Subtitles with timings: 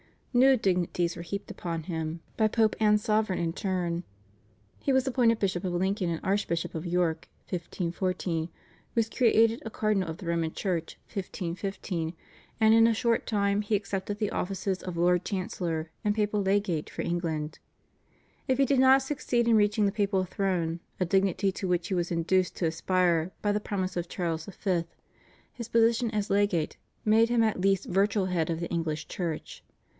[0.33, 4.03] New dignities were heaped upon him by Pope and sovereign in turn.
[4.79, 8.49] He was appointed Bishop of Lincoln and Archbishop of York (1514),
[8.95, 12.13] was created a cardinal of the Roman Church (1515),
[12.61, 16.89] and in a short time he accepted the offices of Lord Chancellor and papal legate
[16.89, 17.59] for England.
[18.47, 21.93] If he did not succeed in reaching the papal throne, a dignity to which he
[21.93, 24.85] was induced to aspire by the promise of Charles V.,
[25.53, 29.63] his position as legate made him at least virtual head of the English Church.